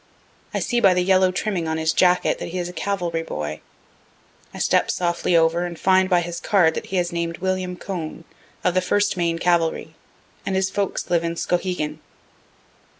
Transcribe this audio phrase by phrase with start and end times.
[0.51, 3.61] I see by the yellow trimming on his jacket that he is a cavalry boy.
[4.51, 8.23] I step softly over and find by his card that he is named William Cone,
[8.63, 9.93] of the 1st Maine cavalry,
[10.43, 11.99] and his folks live in Skowhegan.